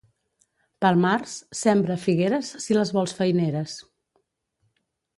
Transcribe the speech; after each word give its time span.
Pel 0.85 0.97
març 1.03 1.35
sembra 1.59 1.99
figueres 2.07 2.51
si 2.65 2.81
les 2.81 2.95
vols 2.99 3.17
feineres. 3.23 3.79